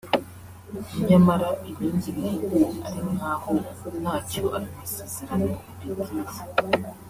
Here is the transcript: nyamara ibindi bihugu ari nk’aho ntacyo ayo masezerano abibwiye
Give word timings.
nyamara 1.07 1.49
ibindi 1.71 2.07
bihugu 2.17 2.57
ari 2.87 2.99
nk’aho 3.15 3.51
ntacyo 4.01 4.43
ayo 4.57 4.69
masezerano 4.77 5.51
abibwiye 5.71 6.39